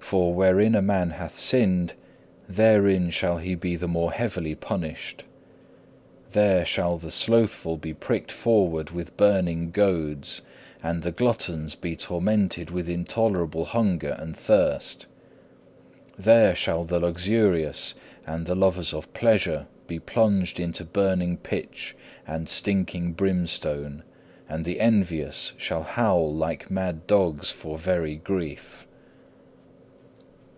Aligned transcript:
For 0.00 0.34
wherein 0.34 0.74
a 0.74 0.82
man 0.82 1.10
hath 1.10 1.36
sinned, 1.36 1.92
therein 2.48 3.10
shall 3.10 3.38
he 3.38 3.54
be 3.54 3.76
the 3.76 3.86
more 3.86 4.10
heavily 4.10 4.56
punished. 4.56 5.22
There 6.32 6.64
shall 6.64 6.98
the 6.98 7.12
slothful 7.12 7.76
be 7.76 7.94
pricked 7.94 8.32
forward 8.32 8.90
with 8.90 9.16
burning 9.16 9.70
goads, 9.70 10.42
and 10.82 11.04
the 11.04 11.12
gluttons 11.12 11.76
be 11.76 11.94
tormented 11.94 12.72
with 12.72 12.88
intolerable 12.88 13.66
hunger 13.66 14.16
and 14.18 14.36
thirst. 14.36 15.06
There 16.18 16.56
shall 16.56 16.82
the 16.84 16.98
luxurious 16.98 17.94
and 18.26 18.46
the 18.46 18.56
lovers 18.56 18.92
of 18.92 19.14
pleasure 19.14 19.68
be 19.86 20.00
plunged 20.00 20.58
into 20.58 20.82
burning 20.84 21.36
pitch 21.36 21.94
and 22.26 22.48
stinking 22.48 23.12
brimstone, 23.12 24.02
and 24.48 24.64
the 24.64 24.80
envious 24.80 25.52
shall 25.56 25.84
howl 25.84 26.34
like 26.34 26.68
mad 26.68 27.06
dogs 27.06 27.52
for 27.52 27.78
very 27.78 28.16
grief. 28.16 28.88